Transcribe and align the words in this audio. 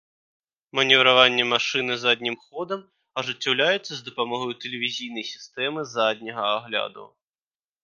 Манеўраванне 0.77 1.43
машыны 1.55 1.97
заднім 2.05 2.35
ходам 2.45 2.81
ажыццяўляецца 3.23 3.83
з 3.95 4.01
дапамогаю 4.09 4.53
тэлевізійнай 4.67 5.25
сістэмы 5.33 5.87
задняга 5.95 6.45
агляду. 6.59 7.05